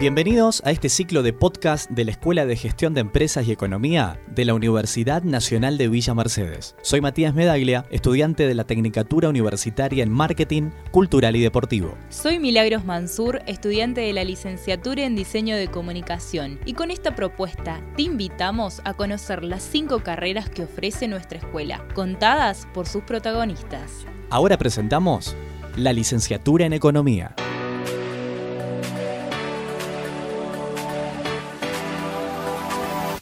[0.00, 4.18] Bienvenidos a este ciclo de podcast de la Escuela de Gestión de Empresas y Economía
[4.28, 6.74] de la Universidad Nacional de Villa Mercedes.
[6.80, 11.98] Soy Matías Medaglia, estudiante de la Tecnicatura Universitaria en Marketing, Cultural y Deportivo.
[12.08, 17.82] Soy Milagros Mansur, estudiante de la Licenciatura en Diseño de Comunicación, y con esta propuesta
[17.94, 24.06] te invitamos a conocer las cinco carreras que ofrece nuestra escuela, contadas por sus protagonistas.
[24.30, 25.36] Ahora presentamos
[25.76, 27.34] la Licenciatura en Economía.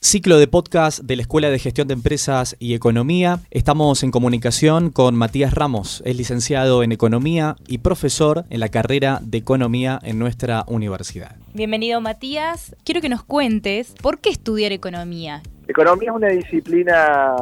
[0.08, 3.40] Ciclo de podcast de la Escuela de Gestión de Empresas y Economía.
[3.50, 6.02] Estamos en comunicación con Matías Ramos.
[6.06, 11.36] Es licenciado en Economía y profesor en la carrera de Economía en nuestra universidad.
[11.52, 12.74] Bienvenido Matías.
[12.84, 15.42] Quiero que nos cuentes por qué estudiar Economía.
[15.68, 17.36] Economía es una disciplina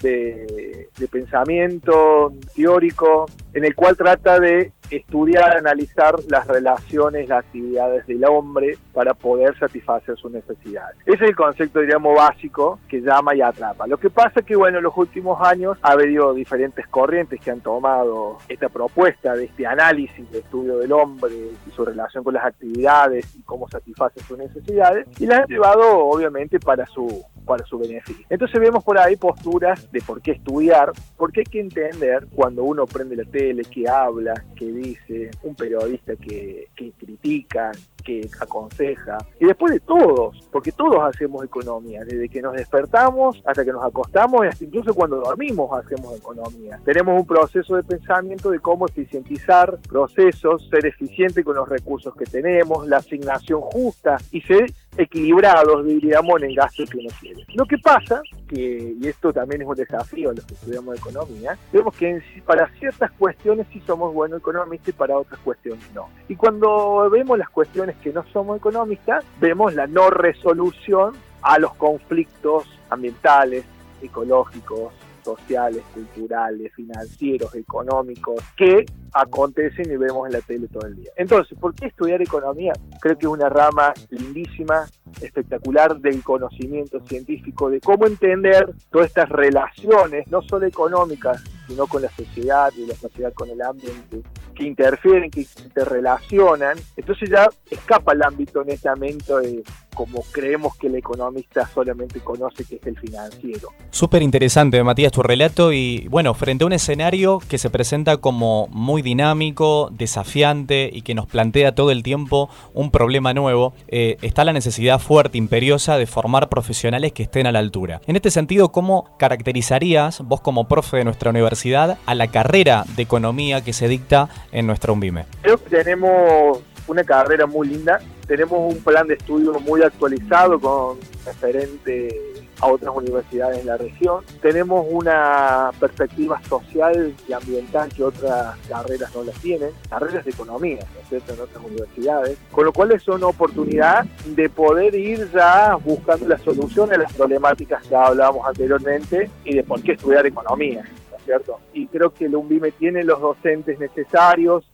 [0.00, 8.06] de, de pensamiento teórico en el cual trata de estudiar, analizar las relaciones, las actividades
[8.06, 10.96] del hombre para poder satisfacer sus necesidades.
[11.06, 13.86] Ese es el concepto, diríamos, básico que llama y atrapa.
[13.86, 17.50] Lo que pasa es que, bueno, en los últimos años ha habido diferentes corrientes que
[17.50, 21.32] han tomado esta propuesta de este análisis de estudio del hombre
[21.66, 25.98] y su relación con las actividades y cómo satisface sus necesidades y las han llevado,
[26.06, 28.24] obviamente, para su para su beneficio.
[28.28, 32.86] Entonces vemos por ahí posturas de por qué estudiar, porque hay que entender cuando uno
[32.86, 39.46] prende la tele, que habla, que dice, un periodista que, que critica, que aconseja, y
[39.46, 44.44] después de todos, porque todos hacemos economía, desde que nos despertamos hasta que nos acostamos
[44.44, 46.80] y hasta incluso cuando dormimos hacemos economía.
[46.84, 52.24] Tenemos un proceso de pensamiento de cómo eficientizar procesos, ser eficiente con los recursos que
[52.24, 57.44] tenemos, la asignación justa y ser equilibrados, diríamos, en el gasto que uno quiere.
[57.54, 61.56] Lo que pasa, que, y esto también es un desafío a los que estudiamos economía,
[61.72, 66.08] vemos que para ciertas cuestiones sí somos buenos economistas y para otras cuestiones no.
[66.28, 71.74] Y cuando vemos las cuestiones que no somos economistas, vemos la no resolución a los
[71.74, 73.64] conflictos ambientales,
[74.02, 74.92] ecológicos,
[75.24, 81.10] sociales, culturales, financieros, económicos, que acontecen y vemos en la tele todo el día.
[81.16, 82.72] Entonces, ¿por qué estudiar economía?
[83.00, 84.86] Creo que es una rama lindísima,
[85.20, 92.02] espectacular del conocimiento científico, de cómo entender todas estas relaciones, no solo económicas, sino con
[92.02, 94.22] la sociedad y la sociedad con el ambiente,
[94.54, 96.76] que interfieren, que interrelacionan.
[96.96, 99.62] Entonces ya escapa el ámbito netamente de
[99.94, 103.68] como creemos que el economista solamente conoce que es el financiero.
[103.90, 108.68] Súper interesante, Matías, tu relato y bueno, frente a un escenario que se presenta como
[108.68, 114.44] muy dinámico, desafiante y que nos plantea todo el tiempo un problema nuevo, eh, está
[114.44, 118.00] la necesidad fuerte, imperiosa de formar profesionales que estén a la altura.
[118.06, 123.02] En este sentido, ¿cómo caracterizarías vos como profe de nuestra universidad a la carrera de
[123.02, 125.26] economía que se dicta en nuestra UNVIME?
[125.42, 128.00] Creo que tenemos una carrera muy linda,
[128.32, 132.18] tenemos un plan de estudio muy actualizado con referente
[132.60, 134.24] a otras universidades en la región.
[134.40, 140.78] Tenemos una perspectiva social y ambiental que otras carreras no las tienen, carreras de economía,
[140.94, 145.30] ¿no es cierto?, en otras universidades, con lo cual es una oportunidad de poder ir
[145.30, 150.24] ya buscando la solución a las problemáticas que hablábamos anteriormente y de por qué estudiar
[150.24, 151.60] economía, ¿no es cierto?
[151.74, 154.64] Y creo que el UNVIME tiene los docentes necesarios,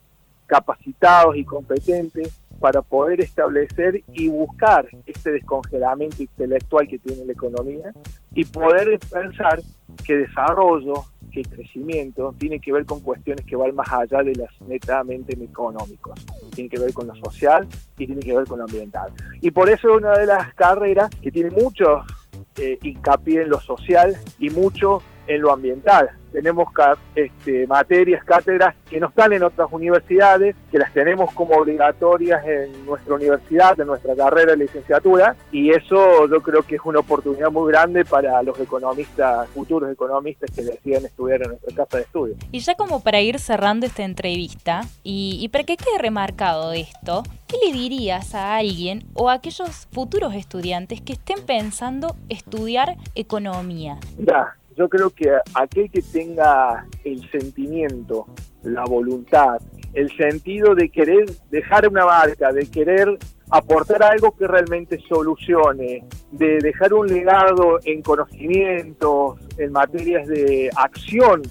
[0.47, 7.93] capacitados y competentes para poder establecer y buscar este descongelamiento intelectual que tiene la economía
[8.35, 9.61] y poder pensar
[10.05, 14.61] que desarrollo, que crecimiento tiene que ver con cuestiones que van más allá de las
[14.63, 16.19] netamente económicos.
[16.55, 17.67] Tiene que ver con lo social
[17.97, 19.13] y tiene que ver con lo ambiental.
[19.41, 22.03] Y por eso es una de las carreras que tiene mucho
[22.57, 26.69] eh, hincapié en lo social y mucho en lo ambiental tenemos
[27.15, 32.87] este, materias, cátedras que no están en otras universidades, que las tenemos como obligatorias en
[32.87, 37.51] nuestra universidad, en nuestra carrera de licenciatura, y eso yo creo que es una oportunidad
[37.51, 42.35] muy grande para los economistas, futuros economistas que deciden estudiar en nuestra casa de estudio.
[42.53, 47.23] Y ya como para ir cerrando esta entrevista, y, y para que quede remarcado esto,
[47.47, 53.99] ¿qué le dirías a alguien o a aquellos futuros estudiantes que estén pensando estudiar economía?
[54.19, 58.27] Ya, yo creo que aquel que tenga el sentimiento,
[58.63, 59.59] la voluntad,
[59.93, 63.19] el sentido de querer dejar una marca, de querer
[63.51, 71.43] aportar algo que realmente solucione, de dejar un legado en conocimientos, en materias de acción.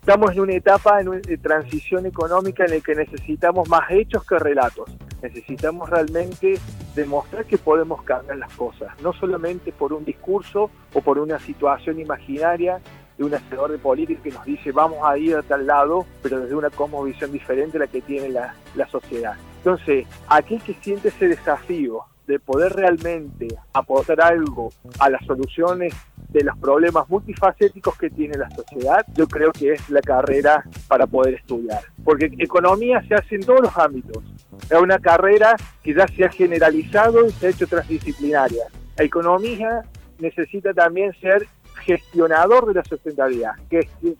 [0.00, 4.90] Estamos en una etapa de transición económica en la que necesitamos más hechos que relatos.
[5.24, 6.58] Necesitamos realmente
[6.94, 11.98] demostrar que podemos cambiar las cosas, no solamente por un discurso o por una situación
[11.98, 12.78] imaginaria
[13.16, 16.40] de un hacedor de política que nos dice vamos a ir a tal lado, pero
[16.40, 16.68] desde una
[17.06, 19.34] visión diferente a la que tiene la, la sociedad.
[19.56, 25.94] Entonces, aquel que siente ese desafío de poder realmente aportar algo a las soluciones
[26.28, 31.06] de los problemas multifacéticos que tiene la sociedad, yo creo que es la carrera para
[31.06, 31.80] poder estudiar.
[32.04, 34.22] Porque economía se hace en todos los ámbitos.
[34.70, 38.64] Es una carrera que ya se ha generalizado y se ha hecho transdisciplinaria.
[38.96, 39.82] La economía
[40.18, 43.52] necesita también ser gestionador de la sustentabilidad,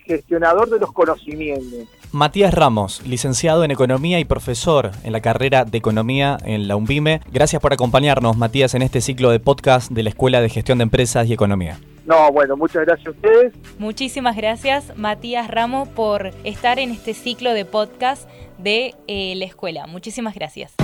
[0.07, 1.89] gestionador de los conocimientos.
[2.13, 7.21] Matías Ramos, licenciado en Economía y profesor en la carrera de Economía en la UNVIME.
[7.33, 10.85] Gracias por acompañarnos, Matías, en este ciclo de podcast de la Escuela de Gestión de
[10.85, 11.79] Empresas y Economía.
[12.07, 13.53] No, bueno, muchas gracias a ustedes.
[13.79, 18.29] Muchísimas gracias, Matías Ramos, por estar en este ciclo de podcast
[18.59, 19.87] de eh, la escuela.
[19.87, 20.75] Muchísimas gracias.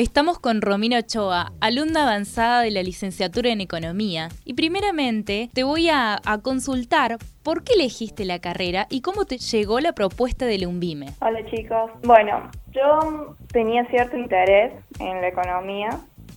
[0.00, 4.30] Estamos con Romina Ochoa, alumna avanzada de la licenciatura en Economía.
[4.46, 9.78] Y primeramente te voy a, consultar por qué elegiste la carrera y cómo te llegó
[9.78, 11.08] la propuesta del UNVIME.
[11.20, 11.90] Hola chicos.
[12.02, 15.90] Bueno, yo tenía cierto interés en la economía,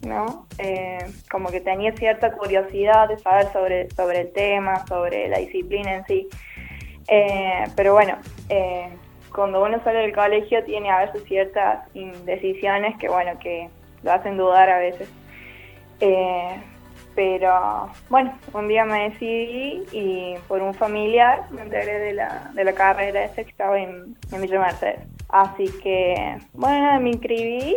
[0.06, 0.46] ¿no?
[0.58, 0.98] Eh,
[1.32, 6.06] como que tenía cierta curiosidad de saber sobre, sobre el tema, sobre la disciplina en
[6.06, 6.28] sí.
[7.08, 8.18] Eh, pero bueno,
[8.50, 8.90] eh,
[9.34, 13.70] cuando uno sale del colegio tiene a veces ciertas indecisiones que, bueno, que
[14.04, 15.10] lo hacen dudar a veces.
[16.00, 16.62] Eh,
[17.16, 22.64] pero bueno, un día me decidí y por un familiar me enteré de la, de
[22.64, 25.02] la carrera esa que estaba en, en Villa Mercedes.
[25.30, 27.76] Así que, bueno, me inscribí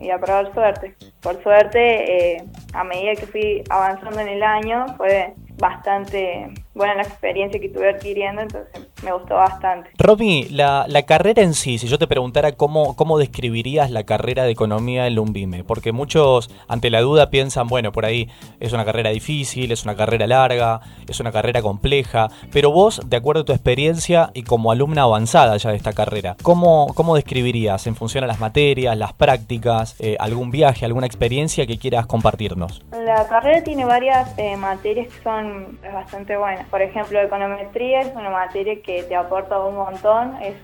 [0.00, 0.94] y, a probar suerte.
[1.20, 2.44] Por suerte, eh,
[2.74, 7.90] a medida que fui avanzando en el año, fue bastante buena la experiencia que estuve
[7.90, 9.90] adquiriendo, entonces me gustó bastante.
[9.98, 14.44] Romy, la, la, carrera en sí, si yo te preguntara cómo, cómo describirías la carrera
[14.44, 18.28] de economía en Lumbime, porque muchos ante la duda piensan, bueno, por ahí
[18.60, 23.16] es una carrera difícil, es una carrera larga, es una carrera compleja, pero vos, de
[23.16, 27.86] acuerdo a tu experiencia y como alumna avanzada ya de esta carrera, ¿cómo, cómo describirías
[27.86, 32.82] en función a las materias, las prácticas, eh, algún viaje, alguna experiencia que quieras compartirnos?
[32.92, 38.30] La carrera tiene varias eh, materias que son bastante buenas por ejemplo, econometría es una
[38.30, 40.54] materia que te aporta un montón, es,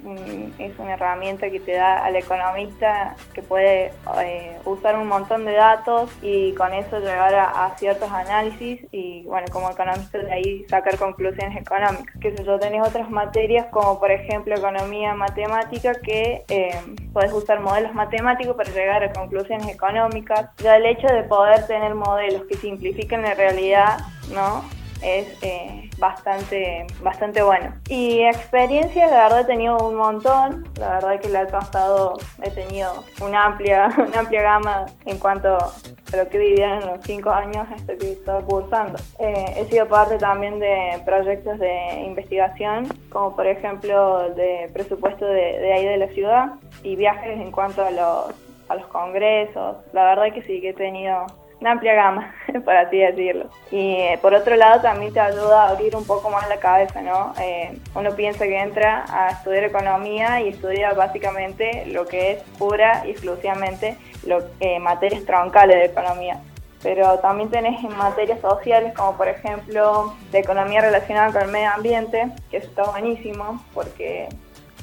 [0.59, 3.93] es una herramienta que te da al economista que puede
[4.23, 9.47] eh, usar un montón de datos y con eso llegar a, ciertos análisis y, bueno,
[9.53, 12.17] como economista de ahí sacar conclusiones económicas.
[12.21, 16.71] Que si yo tenés otras materias como, por ejemplo, economía matemática que eh,
[17.13, 20.51] puedes usar modelos matemáticos para llegar a conclusiones económicas.
[20.59, 23.99] Ya el hecho de poder tener modelos que simplifiquen la realidad,
[24.33, 24.65] ¿no?
[25.03, 27.75] Es eh, bastante, bastante bueno.
[27.89, 32.50] Y experiencias, la verdad he tenido un montón, la verdad que el año pasado he
[32.50, 37.31] tenido una amplia, una amplia gama en cuanto a lo que vivido en los cinco
[37.31, 38.99] años hasta que estaba cursando.
[39.19, 45.59] Eh, he sido parte también de proyectos de investigación, como por ejemplo de presupuesto de,
[45.59, 46.53] de ahí de la ciudad
[46.83, 48.35] y viajes en cuanto a los,
[48.69, 49.77] a los congresos.
[49.93, 51.27] La verdad que sí que he tenido
[51.60, 52.34] una amplia gama,
[52.64, 53.46] por así decirlo.
[53.70, 57.00] Y eh, por otro lado también te ayuda a abrir un poco más la cabeza,
[57.02, 57.34] ¿no?
[57.40, 63.02] Eh, uno piensa que entra a estudiar economía y estudia básicamente lo que es pura
[63.06, 63.96] y exclusivamente
[64.26, 66.40] lo, eh, materias troncales de economía.
[66.81, 72.29] Pero también tenés materias sociales como por ejemplo de economía relacionada con el medio ambiente,
[72.50, 74.29] que eso está buenísimo porque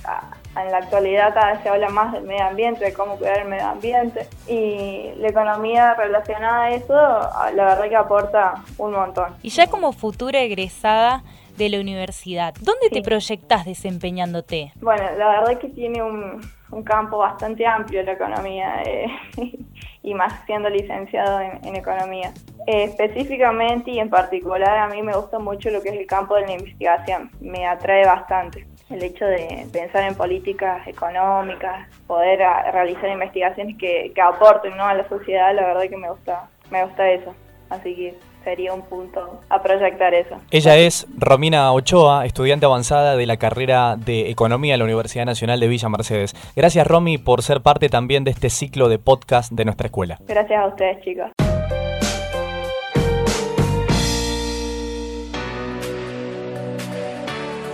[0.04, 3.40] ah, en la actualidad cada vez se habla más del medio ambiente, de cómo cuidar
[3.40, 9.36] el medio ambiente y la economía relacionada a eso, la verdad que aporta un montón.
[9.42, 11.24] Y ya como futura egresada
[11.58, 14.74] de la universidad, ¿dónde te proyectas desempeñándote?
[14.82, 16.42] Bueno, la verdad que tiene un,
[16.84, 19.08] campo bastante amplio la economía eh,
[20.04, 22.34] y más siendo licenciado en, economía.
[22.68, 26.36] Eh, específicamente y en particular a mí me gusta mucho lo que es el campo
[26.36, 32.40] de la investigación, me atrae bastante el hecho de pensar en políticas económicas, poder
[32.72, 34.86] realizar investigaciones que, aporten ¿no?
[34.86, 37.34] a la sociedad, la verdad que me gusta, me gusta eso.
[37.70, 40.38] Así que sería un punto a proyectar eso.
[40.52, 45.60] Ella es Romina Ochoa, estudiante avanzada de la carrera de Economía en la Universidad Nacional
[45.60, 46.36] de Villa Mercedes.
[46.56, 50.20] Gracias Romy por ser parte también de este ciclo de podcast de nuestra escuela.
[50.28, 51.55] Gracias a ustedes chicos.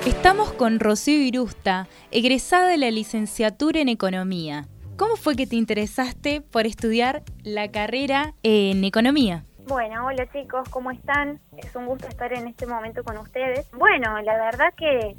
[0.05, 4.65] Estamos con Rocío Irusta, egresada de la licenciatura en Economía.
[4.98, 9.43] ¿Cómo fue que te interesaste por estudiar la carrera en Economía?
[9.67, 11.39] Bueno, hola chicos, ¿cómo están?
[11.55, 13.70] Es un gusto estar en este momento con ustedes.
[13.74, 15.15] Bueno, la verdad que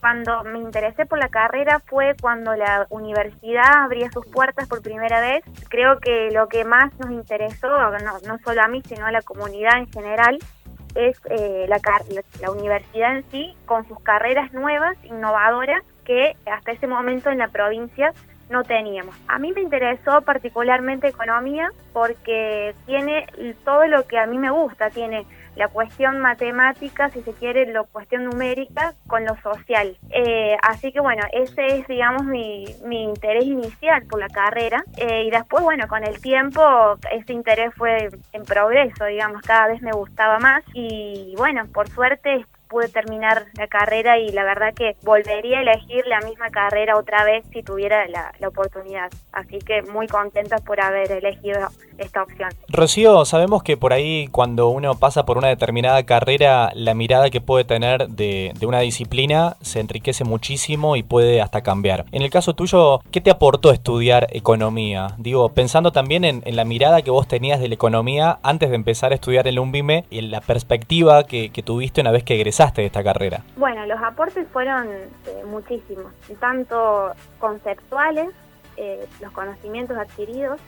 [0.00, 5.20] cuando me interesé por la carrera fue cuando la universidad abría sus puertas por primera
[5.20, 5.42] vez.
[5.68, 9.22] Creo que lo que más nos interesó, no, no solo a mí, sino a la
[9.22, 10.38] comunidad en general,
[10.98, 11.80] es eh, la,
[12.40, 17.48] la universidad en sí con sus carreras nuevas, innovadoras, que hasta ese momento en la
[17.48, 18.12] provincia
[18.50, 19.14] no teníamos.
[19.26, 23.26] A mí me interesó particularmente economía porque tiene
[23.64, 25.26] todo lo que a mí me gusta, tiene
[25.58, 29.96] la cuestión matemática, si se quiere, la cuestión numérica con lo social.
[30.10, 34.84] Eh, así que bueno, ese es, digamos, mi, mi interés inicial por la carrera.
[34.96, 36.62] Eh, y después, bueno, con el tiempo,
[37.10, 40.62] ese interés fue en progreso, digamos, cada vez me gustaba más.
[40.74, 46.06] Y bueno, por suerte pude terminar la carrera y la verdad que volvería a elegir
[46.06, 49.10] la misma carrera otra vez si tuviera la, oportunidad.
[49.32, 52.50] Así que muy contenta por haber elegido esta opción.
[52.68, 57.40] Rocío, sabemos que por ahí cuando uno pasa por una determinada carrera, la mirada que
[57.40, 62.06] puede tener de, una disciplina se enriquece muchísimo y puede hasta cambiar.
[62.12, 65.14] En el caso tuyo, ¿qué te aportó estudiar economía?
[65.18, 69.12] Digo, pensando también en, la mirada que vos tenías de la economía antes de empezar
[69.12, 72.57] a estudiar el UNBIME y en la perspectiva que, que tuviste una vez que egresaste
[72.58, 73.44] de esta carrera?
[73.56, 78.30] Bueno, los aportes fueron eh, muchísimos, tanto conceptuales,
[78.76, 80.60] eh, los conocimientos adquiridos,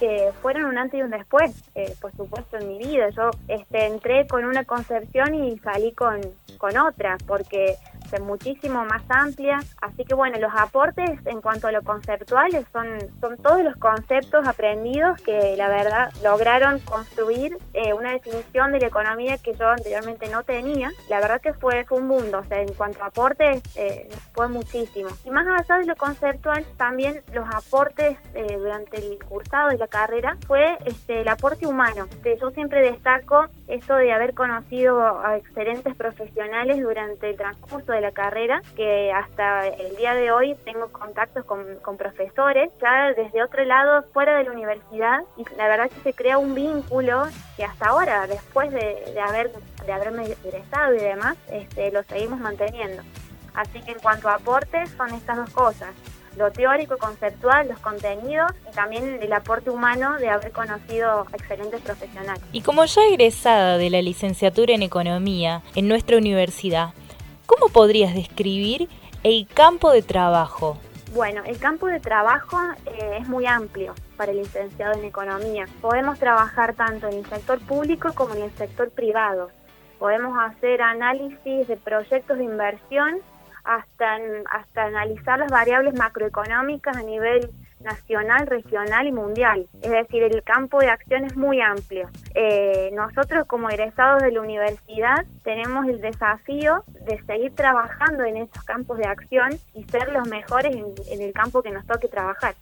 [0.00, 3.10] que fueron un antes y un después, eh, por supuesto, en mi vida.
[3.10, 6.20] Yo este, entré con una concepción y salí con,
[6.58, 7.76] con otra, porque
[8.20, 9.58] muchísimo más amplia.
[9.80, 12.86] Así que bueno, los aportes en cuanto a lo conceptuales son,
[13.20, 18.86] son todos los conceptos aprendidos que la verdad lograron construir eh, una definición de la
[18.86, 20.90] economía que yo anteriormente no tenía.
[21.08, 24.48] La verdad que fue, fue un mundo, o sea, en cuanto a aportes eh, fue
[24.48, 25.10] muchísimo.
[25.24, 29.86] Y más allá de lo conceptual, también los aportes eh, durante el cursado de la
[29.86, 32.06] carrera fue este, el aporte humano.
[32.40, 38.12] yo siempre destaco esto de haber conocido a excelentes profesionales durante el transcurso de la
[38.12, 44.04] carrera, que hasta el día de hoy tengo contactos con, profesores, ya desde otro lado,
[44.12, 47.24] fuera de la universidad, y la verdad que se crea un vínculo
[47.56, 49.50] que hasta ahora, después de, haber
[49.86, 53.02] de haberme egresado y demás, este, lo seguimos manteniendo.
[53.54, 55.94] Así que en cuanto a aportes, son estas dos cosas
[56.36, 62.42] lo teórico, conceptual, los contenidos y también el aporte humano de haber conocido excelentes profesionales.
[62.52, 66.90] Y como ya egresada de la licenciatura en economía en nuestra universidad,
[67.46, 68.88] ¿Cómo podrías describir
[69.22, 70.78] el campo de trabajo?
[71.14, 75.66] Bueno, el campo de trabajo eh, es muy amplio para el licenciado en economía.
[75.80, 79.50] Podemos trabajar tanto en el sector público como en el sector privado.
[80.00, 83.20] Podemos hacer análisis de proyectos de inversión
[83.62, 84.18] hasta,
[84.50, 89.68] hasta analizar las variables macroeconómicas a nivel nacional, regional y mundial.
[89.82, 92.08] Es decir, el campo de acción es muy amplio.
[92.34, 98.62] Eh, nosotros como egresados de la universidad tenemos el desafío de seguir trabajando en esos
[98.64, 102.54] campos de acción y ser los mejores en, en el campo que nos toque trabajar.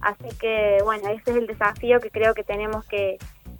[0.00, 3.18] Así que bueno, ese es el desafío que creo que tenemos que,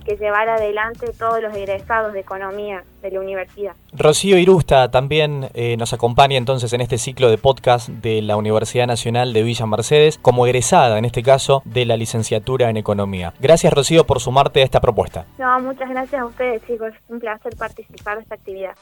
[0.09, 3.75] que llevar adelante todos los egresados de economía de la universidad.
[3.93, 8.87] Rocío Irusta también eh, nos acompaña entonces en este ciclo de podcast de la Universidad
[8.87, 13.35] Nacional de Villa Mercedes, como egresada en este caso de la licenciatura en economía.
[13.39, 15.27] Gracias Rocío por sumarte a esta propuesta.
[15.37, 18.75] No, muchas gracias a ustedes chicos, un placer participar de esta actividad.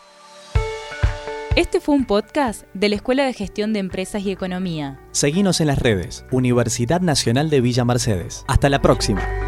[1.56, 5.00] Este fue un podcast de la Escuela de Gestión de Empresas y Economía.
[5.11, 8.45] Seguimos en las redes, Universidad Nacional de Villa Mercedes.
[8.47, 9.46] Hasta la próxima.